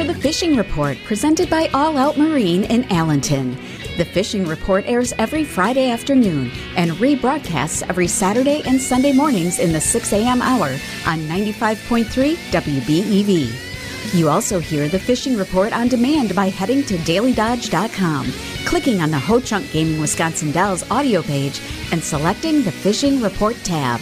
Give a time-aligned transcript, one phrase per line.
[0.00, 3.54] for the Fishing Report presented by All Out Marine in Allenton.
[3.98, 9.74] The Fishing Report airs every Friday afternoon and rebroadcasts every Saturday and Sunday mornings in
[9.74, 10.40] the 6 a.m.
[10.40, 10.68] hour
[11.06, 14.14] on 95.3 WBEV.
[14.14, 18.32] You also hear the Fishing Report on demand by heading to dailydodge.com,
[18.64, 21.60] clicking on the Ho Chunk Gaming Wisconsin Dells audio page,
[21.92, 24.00] and selecting the Fishing Report tab.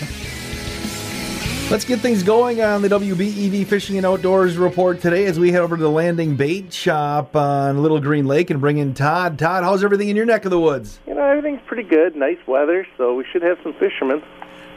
[1.70, 5.60] Let's get things going on the WBEV Fishing and Outdoors report today as we head
[5.60, 9.38] over to the Landing Bait Shop on Little Green Lake and bring in Todd.
[9.38, 10.98] Todd, how's everything in your neck of the woods?
[11.06, 12.16] You know, everything's pretty good.
[12.16, 14.22] Nice weather, so we should have some fishermen.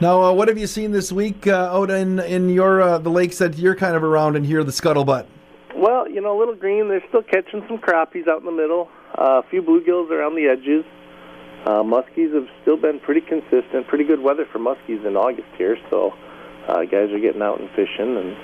[0.01, 3.09] Now, uh, what have you seen this week uh, out in in your uh, the
[3.09, 5.27] lakes that you're kind of around and here, the scuttlebutt?
[5.73, 8.89] Well, you know, Little Green, they're still catching some crappies out in the middle.
[9.17, 10.83] Uh, a few bluegills around the edges.
[11.65, 13.87] Uh, muskies have still been pretty consistent.
[13.87, 16.13] Pretty good weather for muskies in August here, so
[16.67, 18.17] uh, guys are getting out and fishing.
[18.17, 18.35] And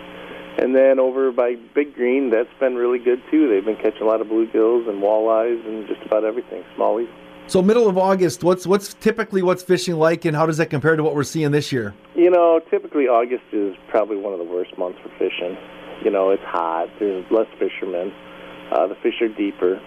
[0.60, 3.48] and then over by Big Green, that's been really good too.
[3.48, 7.10] They've been catching a lot of bluegills and walleyes and just about everything, smallies.
[7.46, 10.96] So middle of August, what's what's typically what's fishing like, and how does that compare
[10.96, 11.94] to what we're seeing this year?
[12.16, 15.56] You know, typically August is probably one of the worst months for fishing.
[16.04, 16.90] You know, it's hot.
[17.00, 18.12] There's less fishermen.
[18.72, 19.80] Uh, the fish are deeper.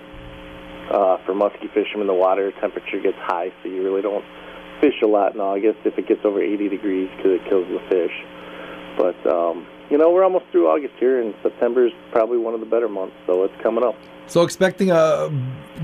[0.91, 4.25] Uh, for musky fishermen, the water temperature gets high, so you really don't
[4.81, 7.81] fish a lot in August if it gets over 80 degrees because it kills the
[7.89, 8.13] fish.
[8.97, 12.61] But um, you know, we're almost through August here, and September is probably one of
[12.61, 13.95] the better months, so it's coming up.
[14.27, 15.29] So expecting a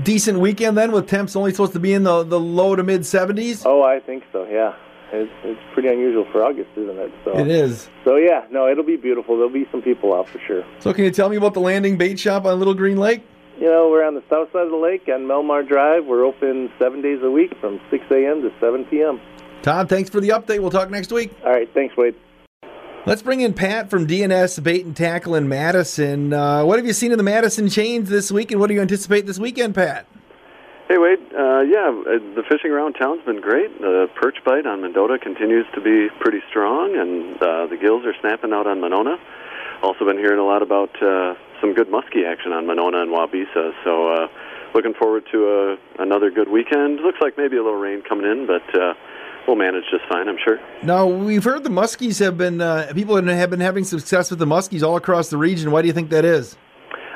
[0.03, 3.01] decent weekend then, with temps only supposed to be in the, the low to mid
[3.01, 3.63] 70s.
[3.65, 4.45] Oh, I think so.
[4.45, 4.73] Yeah,
[5.11, 7.11] it's it's pretty unusual for August, isn't it?
[7.25, 7.89] So It is.
[8.05, 9.35] So yeah, no, it'll be beautiful.
[9.35, 10.63] There'll be some people out for sure.
[10.79, 13.23] So can you tell me about the landing bait shop on Little Green Lake?
[13.59, 16.05] You know, we're on the south side of the lake on Melmar Drive.
[16.05, 18.43] We're open seven days a week from 6 a.m.
[18.43, 19.19] to 7 p.m.
[19.63, 20.59] Todd, thanks for the update.
[20.59, 21.35] We'll talk next week.
[21.43, 22.13] All right, thanks, Wade.
[23.07, 26.33] Let's bring in Pat from D&S Bait and Tackle in Madison.
[26.33, 28.81] Uh, what have you seen in the Madison chains this week, and what do you
[28.81, 30.05] anticipate this weekend, Pat?
[30.87, 33.81] Hey Wade, uh, yeah, uh, the fishing around town's been great.
[33.81, 38.13] The perch bite on Mendota continues to be pretty strong, and uh, the gills are
[38.21, 39.17] snapping out on Monona.
[39.83, 43.73] Also been hearing a lot about uh, some good muskie action on Monona and Waubesa.
[43.83, 44.27] So uh,
[44.73, 46.99] looking forward to uh, another good weekend.
[46.99, 48.93] Looks like maybe a little rain coming in, but uh,
[49.47, 50.59] we'll manage just fine, I'm sure.
[50.83, 54.45] Now we've heard the muskies have been uh, people have been having success with the
[54.45, 55.71] muskies all across the region.
[55.71, 56.57] Why do you think that is?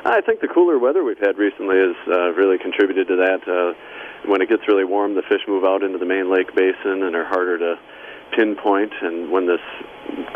[0.03, 3.47] I think the cooler weather we've had recently has uh, really contributed to that.
[3.47, 3.73] Uh,
[4.27, 7.15] when it gets really warm, the fish move out into the main lake basin and
[7.15, 7.75] are harder to
[8.35, 8.93] pinpoint.
[9.01, 9.61] And when this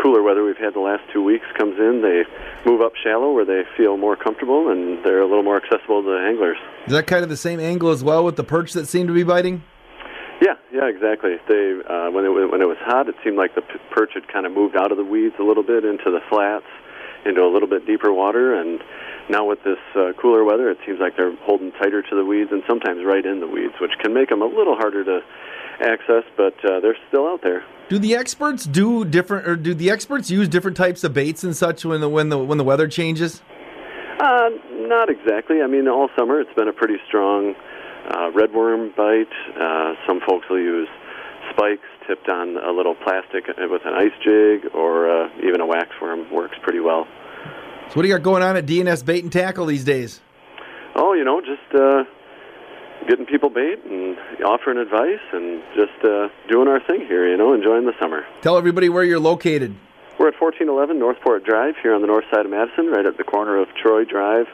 [0.02, 2.24] cooler weather we've had the last two weeks comes in, they
[2.69, 6.09] move up shallow where they feel more comfortable and they're a little more accessible to
[6.09, 6.58] the anglers.
[6.88, 9.13] Is that kind of the same angle as well with the perch that seem to
[9.13, 9.63] be biting?
[10.41, 11.38] Yeah, yeah, exactly.
[11.47, 14.46] They uh, when it when it was hot, it seemed like the perch had kind
[14.46, 16.68] of moved out of the weeds a little bit into the flats,
[17.25, 18.81] into a little bit deeper water, and
[19.30, 22.52] now with this uh, cooler weather, it seems like they're holding tighter to the weeds
[22.52, 25.22] and sometimes right in the weeds, which can make them a little harder to
[25.80, 27.63] access, but uh, they're still out there.
[27.88, 31.56] Do the experts do different, or do the experts use different types of baits and
[31.56, 33.44] such when the when the when the weather changes?
[34.19, 35.62] Uh, not exactly.
[35.62, 37.53] I mean, all summer it's been a pretty strong
[38.09, 39.31] uh, redworm bite.
[39.59, 40.88] Uh, some folks will use
[41.51, 46.31] spikes tipped on a little plastic with an ice jig, or uh, even a waxworm
[46.31, 47.07] works pretty well.
[47.90, 50.22] So, what do you got going on at D&S Bait and Tackle these days?
[50.95, 52.03] Oh, you know, just uh,
[53.08, 57.54] getting people bait and offering advice and just uh, doing our thing here, you know,
[57.54, 58.26] enjoying the summer.
[58.42, 59.76] Tell everybody where you're located.
[60.20, 63.24] We're at 1411 Northport Drive here on the north side of Madison, right at the
[63.24, 64.48] corner of Troy Drive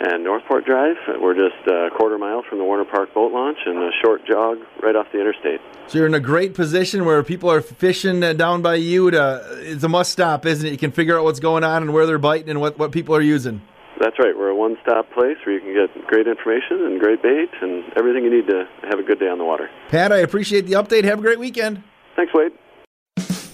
[0.00, 0.96] and Northport Drive.
[1.20, 4.58] We're just a quarter mile from the Warner Park boat launch and a short jog
[4.82, 5.60] right off the interstate.
[5.88, 9.10] So you're in a great position where people are fishing uh, down by you.
[9.10, 10.70] To, it's a must stop, isn't it?
[10.70, 13.16] You can figure out what's going on and where they're biting and what, what people
[13.16, 13.62] are using.
[14.00, 14.36] That's right.
[14.36, 17.84] We're a one stop place where you can get great information and great bait and
[17.96, 19.68] everything you need to have a good day on the water.
[19.88, 21.04] Pat, I appreciate the update.
[21.04, 21.82] Have a great weekend.
[22.16, 22.52] Thanks, Wade.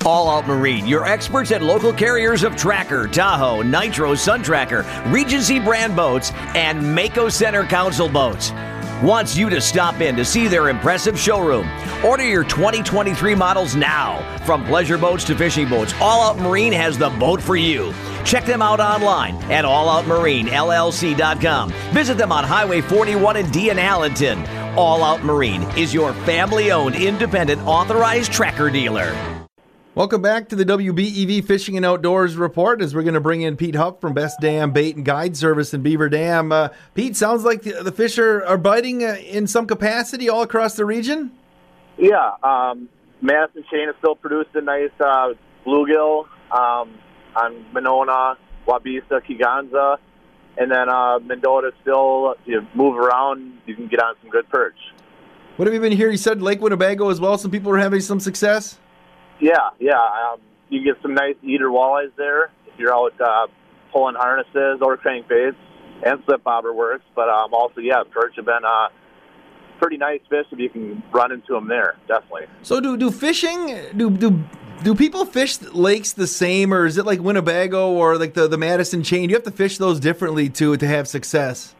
[0.06, 5.58] All Out Marine, your experts at local carriers of Tracker, Tahoe, Nitro, Sun Tracker, Regency
[5.58, 8.52] brand boats, and Mako Center Console boats.
[9.02, 11.69] Wants you to stop in to see their impressive showroom.
[12.05, 14.20] Order your 2023 models now.
[14.44, 17.93] From pleasure boats to fishing boats, All Out Marine has the boat for you.
[18.25, 21.71] Check them out online at alloutmarinellc.com.
[21.93, 24.76] Visit them on Highway 41 in Dean Allenton.
[24.76, 29.15] All Out Marine is your family owned, independent, authorized tracker dealer.
[29.94, 33.56] Welcome back to the WBEV Fishing and Outdoors Report as we're going to bring in
[33.56, 36.50] Pete Huff from Best Dam Bait and Guide Service in Beaver Dam.
[36.50, 40.43] Uh, Pete, sounds like the, the fish are, are biting uh, in some capacity all
[40.43, 41.31] across the region?
[41.97, 42.32] Yeah.
[42.43, 42.88] Um,
[43.21, 45.35] Madison Chain is still producing a nice uh,
[45.65, 46.91] bluegill um,
[47.36, 48.36] on Monona,
[48.66, 49.98] Waubesa, Kegonsa,
[50.56, 54.76] and then uh, Mendota still you move around, you can get on some good perch.
[55.56, 56.12] What have you been hearing?
[56.12, 57.38] You said Lake Winnebago as well.
[57.38, 58.78] Some people are having some success.
[59.40, 59.94] Yeah, yeah.
[59.94, 63.46] Um, you get some nice eater walleyes there if you're out uh,
[63.92, 65.56] pulling harnesses or crankbaits,
[66.04, 67.04] and slip bobber works.
[67.14, 68.88] But um, also, yeah, perch have been uh,
[69.78, 71.96] pretty nice fish if you can run into them there.
[72.08, 72.46] Definitely.
[72.62, 74.42] So do do fishing do do
[74.84, 78.58] do people fish lakes the same, or is it like Winnebago or like the the
[78.58, 79.28] Madison chain?
[79.28, 81.75] Do you have to fish those differently to to have success.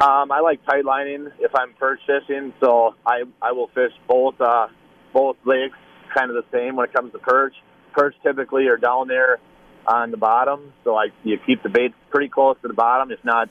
[0.00, 4.40] Um, I like tight lining if I'm perch fishing, so I I will fish both
[4.40, 4.68] uh,
[5.12, 5.76] both lakes
[6.16, 7.54] kind of the same when it comes to perch.
[7.92, 9.38] Perch typically are down there
[9.86, 13.22] on the bottom, so I you keep the bait pretty close to the bottom, if
[13.24, 13.50] not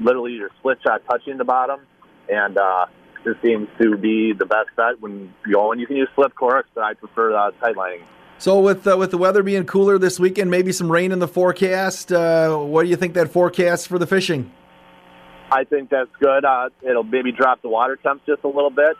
[0.00, 1.80] literally your split shot touching the bottom,
[2.28, 2.86] and uh,
[3.24, 5.72] this seems to be the best bet when you go.
[5.72, 8.02] And you can use flip corks, but I prefer uh, tight lining.
[8.38, 11.28] So with uh, with the weather being cooler this weekend, maybe some rain in the
[11.28, 12.12] forecast.
[12.12, 14.50] Uh, what do you think that forecast for the fishing?
[15.50, 16.44] I think that's good.
[16.44, 18.96] Uh, it'll maybe drop the water temps just a little bit,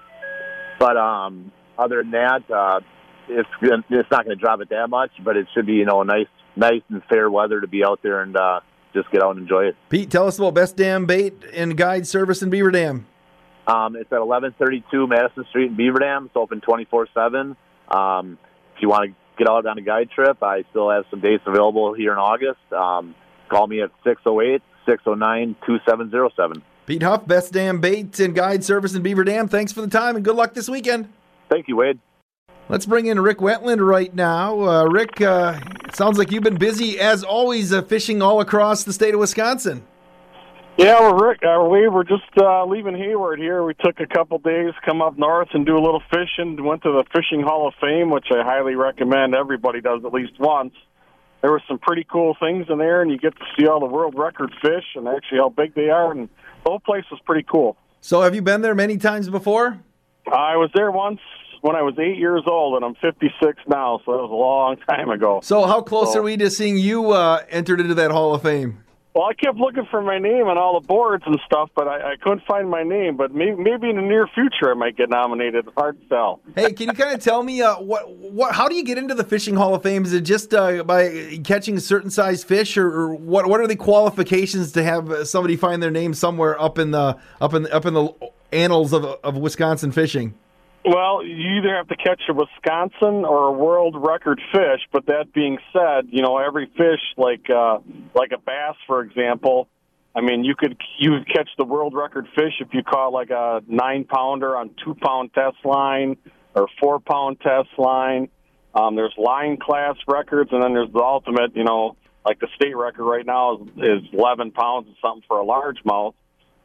[0.78, 2.80] but um, other than that, uh,
[3.28, 5.10] it's gonna, it's not going to drop it that much.
[5.24, 8.00] But it should be you know a nice nice and fair weather to be out
[8.02, 8.60] there and uh,
[8.94, 9.76] just get out and enjoy it.
[9.88, 13.06] Pete, tell us about Best Dam Bait and Guide Service in Beaver Dam.
[13.67, 16.26] Um, it's at 1132 Madison Street in Beaver Dam.
[16.26, 17.56] It's open 24 seven.
[17.88, 18.38] Um,
[18.75, 21.44] if you want to get out on a guide trip, I still have some dates
[21.47, 22.61] available here in August.
[22.73, 23.14] Um,
[23.49, 26.62] call me at 608 609 2707.
[26.87, 29.47] Pete Huff, Best Dam Bait and Guide Service in Beaver Dam.
[29.47, 31.08] Thanks for the time and good luck this weekend.
[31.49, 32.00] Thank you, Wade.
[32.69, 34.61] Let's bring in Rick Wetland right now.
[34.61, 35.61] Uh, Rick, uh,
[35.93, 39.85] sounds like you've been busy as always uh, fishing all across the state of Wisconsin.
[40.78, 41.40] Yeah, we're Rick.
[41.44, 43.62] Uh, we were just uh, leaving Hayward here.
[43.62, 46.62] We took a couple days, come up north and do a little fishing.
[46.64, 49.34] Went to the Fishing Hall of Fame, which I highly recommend.
[49.34, 50.72] Everybody does at least once.
[51.42, 53.86] There were some pretty cool things in there, and you get to see all the
[53.86, 56.10] world record fish and actually how big they are.
[56.10, 56.28] And
[56.64, 57.76] the whole place was pretty cool.
[58.00, 59.78] So, have you been there many times before?
[60.26, 61.20] I was there once
[61.60, 64.76] when I was eight years old, and I'm 56 now, so that was a long
[64.88, 65.40] time ago.
[65.42, 68.42] So, how close so, are we to seeing you uh, entered into that Hall of
[68.42, 68.82] Fame?
[69.14, 72.12] Well, I kept looking for my name on all the boards and stuff, but I,
[72.12, 73.17] I couldn't find my name.
[73.17, 75.69] But maybe, maybe in the near future, I might get nominated.
[75.76, 76.41] Hard sell.
[76.56, 78.55] Hey, can you kind of tell me uh, what what?
[78.55, 80.05] How do you get into the Fishing Hall of Fame?
[80.05, 83.47] Is it just uh, by catching a certain size fish, or, or, what?
[83.49, 87.53] What are the qualifications to have somebody find their name somewhere up in the up
[87.53, 88.15] in up in the
[88.50, 90.35] annals of of Wisconsin fishing?
[90.84, 94.81] Well, you either have to catch a Wisconsin or a world record fish.
[94.90, 97.79] But that being said, you know every fish, like uh,
[98.14, 99.69] like a bass, for example.
[100.14, 103.31] I mean, you could you could catch the world record fish if you caught like
[103.31, 106.17] a nine pounder on two pound test line
[106.55, 108.29] or four pound test line.
[108.75, 111.55] Um, there's line class records, and then there's the ultimate.
[111.55, 115.40] You know, like the state record right now is, is 11 pounds and something for
[115.40, 116.14] a largemouth.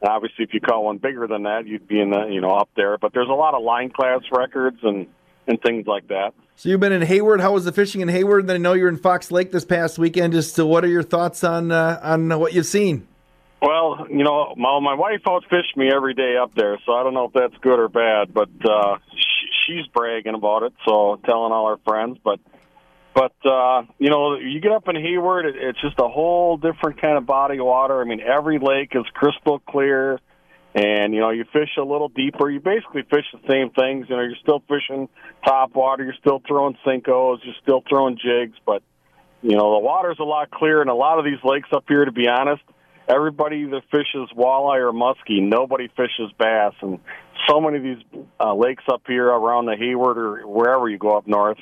[0.02, 2.70] Obviously, if you caught one bigger than that, you'd be in the you know up
[2.76, 2.98] there.
[2.98, 5.06] But there's a lot of line class records and
[5.46, 6.34] and things like that.
[6.56, 7.40] So you've been in Hayward.
[7.40, 8.40] How was the fishing in Hayward?
[8.40, 10.32] And then I know you're in Fox Lake this past weekend.
[10.32, 13.06] Just so what are your thoughts on uh, on what you've seen?
[13.60, 17.14] Well, you know, my my wife outfished me every day up there, so I don't
[17.14, 18.32] know if that's good or bad.
[18.32, 22.18] But uh, she, she's bragging about it, so telling all her friends.
[22.22, 22.38] But
[23.18, 27.00] but uh, you know, you get up in Hayward, it, it's just a whole different
[27.00, 28.00] kind of body of water.
[28.00, 30.20] I mean, every lake is crystal clear,
[30.72, 32.48] and you know, you fish a little deeper.
[32.48, 34.06] You basically fish the same things.
[34.08, 35.08] You know, you're still fishing
[35.44, 38.84] top water, you're still throwing Senkos, you're still throwing jigs, but
[39.42, 40.80] you know, the water's a lot clearer.
[40.80, 42.62] And a lot of these lakes up here, to be honest,
[43.08, 45.42] everybody either fishes walleye or muskie.
[45.42, 47.00] Nobody fishes bass, and
[47.48, 51.16] so many of these uh, lakes up here around the Hayward or wherever you go
[51.16, 51.58] up north.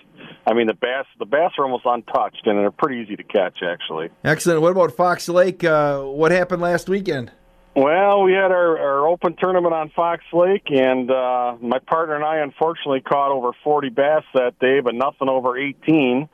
[0.47, 3.59] I mean, the bass the bass are almost untouched, and they're pretty easy to catch,
[3.63, 4.11] actually.
[4.25, 4.63] Excellent.
[4.63, 5.65] What about Fox Lake?
[5.65, 7.33] Uh, what happened last weekend?
[7.75, 12.25] Well, we had our, our open tournament on Fox Lake, and uh, my partner and
[12.25, 16.29] I unfortunately caught over 40 bass that day, but nothing over 18.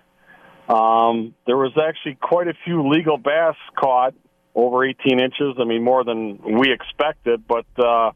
[0.69, 4.15] Um, there was actually quite a few legal bass caught
[4.55, 5.57] over 18 inches.
[5.59, 7.67] I mean, more than we expected, but.
[7.77, 8.13] Uh,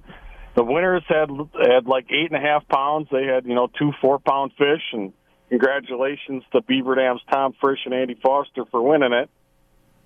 [0.56, 3.08] the winners had had like eight and a half pounds.
[3.12, 5.12] They had you know two four pound fish, and
[5.50, 9.30] congratulations to Beaver Dam's Tom Frisch and Andy Foster for winning it.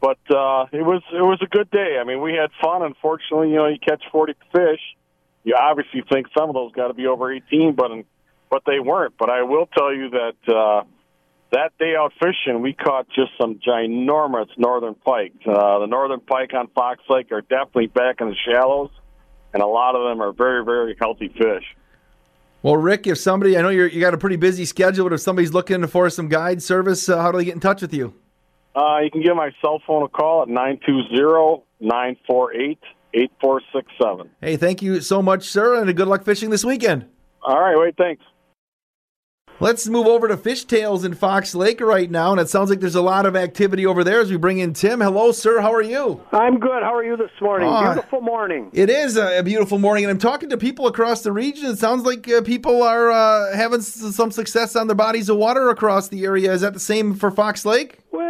[0.01, 1.99] But uh, it was it was a good day.
[2.01, 2.83] I mean, we had fun.
[2.83, 4.81] Unfortunately, you know, you catch forty fish,
[5.45, 7.93] you obviously think some of those got to be over eighteen, but
[8.51, 9.15] but they weren't.
[9.19, 10.83] But I will tell you that uh,
[11.53, 15.35] that day out fishing, we caught just some ginormous northern pike.
[15.47, 18.91] Uh, the northern pike on Fox Lake are definitely back in the shallows
[19.53, 21.65] and a lot of them are very, very healthy fish.
[22.63, 25.21] Well, Rick, if somebody, I know you're, you got a pretty busy schedule, but if
[25.21, 28.15] somebody's looking for some guide service, uh, how do they get in touch with you?
[28.77, 32.79] Uh, you can give my cell phone a call at 920 948
[33.15, 34.31] 8467.
[34.41, 37.07] Hey, thank you so much, sir, and good luck fishing this weekend.
[37.43, 38.23] All right, Wade, thanks.
[39.63, 42.95] Let's move over to Fishtails in Fox Lake right now, and it sounds like there's
[42.95, 45.03] a lot of activity over there as we bring in Tim.
[45.03, 45.61] Hello, sir.
[45.61, 46.19] How are you?
[46.33, 46.83] I'm good.
[46.83, 47.69] How are you this morning?
[47.71, 48.71] Oh, Beautiful morning.
[48.73, 51.67] It is a, beautiful morning, and I'm talking to people across the region.
[51.67, 55.69] It sounds like uh, people are uh, having some success on their bodies of water
[55.69, 56.55] across the area.
[56.55, 57.99] Is that the same for Fox Lake?
[58.13, 58.30] Well,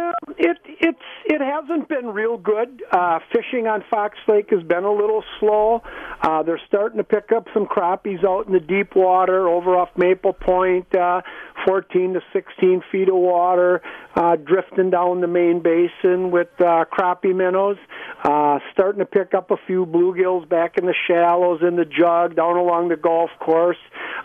[1.51, 2.83] hasn't been real good.
[2.91, 5.81] Uh, fishing on Fox Lake has been a little slow.
[6.21, 9.89] Uh, they're starting to pick up some crappies out in the deep water over off
[9.97, 11.21] Maple Point, uh,
[11.65, 13.81] 14 to 16 feet of water,
[14.15, 17.77] uh, drifting down the main basin with uh, crappie minnows.
[18.23, 22.35] Uh, starting to pick up a few bluegills back in the shallows in the jug
[22.35, 23.77] down along the golf course.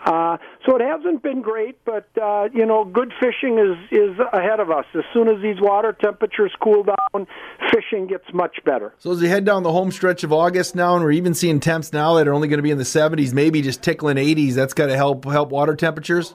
[0.05, 0.37] Uh,
[0.67, 4.71] so it hasn't been great, but uh, you know, good fishing is is ahead of
[4.71, 4.85] us.
[4.95, 7.26] As soon as these water temperatures cool down,
[7.73, 8.95] fishing gets much better.
[8.99, 11.61] So as we head down the home stretch of August now, and we're even seeing
[11.61, 14.55] temps now that are only going to be in the 70s, maybe just tickling 80s.
[14.55, 16.35] That's got to help help water temperatures.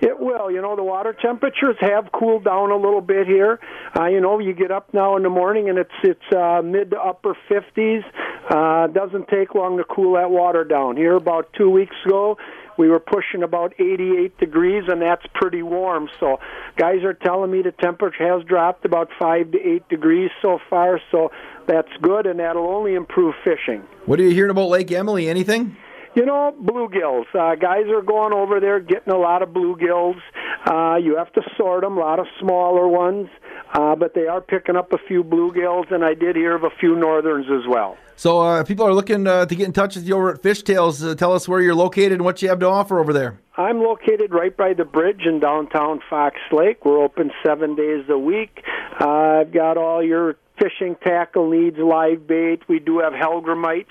[0.00, 0.50] It will.
[0.50, 3.60] You know, the water temperatures have cooled down a little bit here.
[3.98, 6.90] Uh, you know, you get up now in the morning and it's it's uh, mid
[6.90, 8.02] to upper 50s.
[8.48, 10.96] Uh, doesn't take long to cool that water down.
[10.96, 12.38] Here, about two weeks ago,
[12.80, 16.08] we were pushing about 88 degrees, and that's pretty warm.
[16.18, 16.40] So,
[16.76, 20.98] guys are telling me the temperature has dropped about five to eight degrees so far.
[21.10, 21.30] So
[21.66, 23.82] that's good, and that'll only improve fishing.
[24.06, 25.28] What are you hearing about Lake Emily?
[25.28, 25.76] Anything?
[26.14, 27.26] You know, bluegills.
[27.34, 30.18] Uh, guys are going over there getting a lot of bluegills.
[30.66, 33.28] Uh, you have to sort them, a lot of smaller ones,
[33.74, 36.70] uh, but they are picking up a few bluegills, and I did hear of a
[36.78, 37.96] few northerns as well.
[38.16, 40.42] So, uh, if people are looking uh, to get in touch with you over at
[40.42, 43.40] Fishtails, uh, tell us where you're located and what you have to offer over there.
[43.56, 46.84] I'm located right by the bridge in downtown Fox Lake.
[46.84, 48.62] We're open seven days a week.
[49.00, 49.08] Uh,
[49.40, 52.60] I've got all your fishing tackle needs, live bait.
[52.68, 53.86] We do have hellgrammites.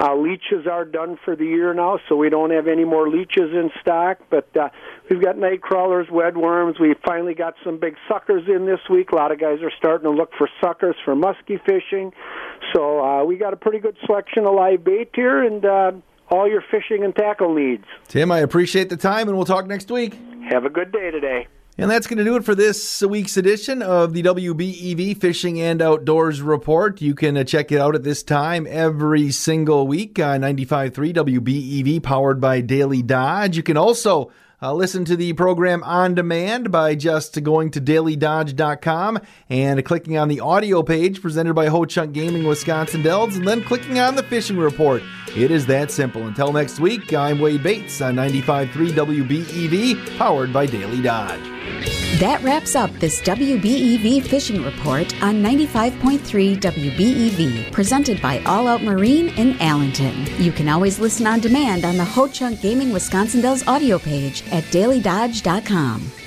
[0.00, 3.52] Uh, leeches are done for the year now, so we don't have any more leeches
[3.52, 4.18] in stock.
[4.30, 4.68] But uh,
[5.08, 6.80] we've got night crawlers, redworms.
[6.80, 9.12] We finally got some big suckers in this week.
[9.12, 12.12] A lot of guys are starting to look for suckers for musky fishing.
[12.74, 15.92] So uh, we got a pretty good selection of live bait here, and uh,
[16.30, 17.84] all your fishing and tackle needs.
[18.08, 20.18] Tim, I appreciate the time, and we'll talk next week.
[20.50, 21.46] Have a good day today.
[21.76, 25.82] And that's going to do it for this week's edition of the WBEV Fishing and
[25.82, 27.02] Outdoors Report.
[27.02, 32.00] You can uh, check it out at this time every single week on 95.3 WBEV,
[32.00, 33.56] powered by Daily Dodge.
[33.56, 34.30] You can also
[34.64, 40.28] uh, listen to the program on demand by just going to dailydodge.com and clicking on
[40.28, 44.22] the audio page presented by Ho Chunk Gaming Wisconsin Dells, and then clicking on the
[44.22, 45.02] fishing report.
[45.36, 46.26] It is that simple.
[46.26, 51.93] Until next week, I'm Wade Bates on 95.3 WBEV, powered by Daily Dodge.
[52.24, 59.28] That wraps up this WBEV fishing report on 95.3 WBEV, presented by All Out Marine
[59.36, 60.26] in Allenton.
[60.42, 64.42] You can always listen on demand on the Ho Chunk Gaming Wisconsin Dells audio page
[64.52, 66.23] at dailydodge.com.